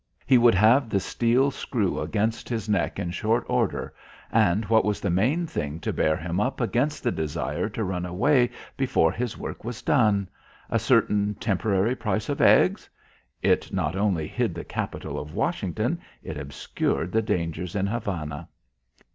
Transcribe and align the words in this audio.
He 0.25 0.39
would 0.39 0.55
have 0.55 0.89
the 0.89 0.99
steel 0.99 1.51
screw 1.51 1.99
against 1.99 2.49
his 2.49 2.67
neck 2.67 2.97
in 2.97 3.11
short 3.11 3.45
order. 3.47 3.93
And 4.31 4.65
what 4.65 4.83
was 4.83 4.99
the 4.99 5.11
main 5.11 5.45
thing 5.45 5.79
to 5.81 5.93
bear 5.93 6.17
him 6.17 6.39
up 6.39 6.59
against 6.59 7.03
the 7.03 7.11
desire 7.11 7.69
to 7.69 7.83
run 7.83 8.07
away 8.07 8.49
before 8.75 9.11
his 9.11 9.37
work 9.37 9.63
was 9.63 9.83
done? 9.83 10.27
A 10.71 10.79
certain 10.79 11.35
temporary 11.35 11.95
price 11.95 12.29
of 12.29 12.41
eggs! 12.41 12.89
It 13.43 13.71
not 13.71 13.95
only 13.95 14.25
hid 14.27 14.55
the 14.55 14.63
Capitol 14.65 15.23
at 15.23 15.31
Washington; 15.35 15.99
it 16.23 16.35
obscured 16.35 17.11
the 17.11 17.21
dangers 17.21 17.75
in 17.75 17.85
Havana. 17.85 18.47